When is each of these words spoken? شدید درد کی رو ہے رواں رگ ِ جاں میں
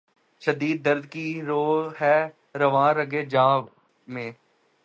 شدید 0.41 0.77
درد 0.85 1.05
کی 1.11 1.27
رو 1.41 1.63
ہے 2.01 2.17
رواں 2.55 2.93
رگ 2.93 3.13
ِ 3.15 3.29
جاں 3.29 3.55
میں 4.07 4.31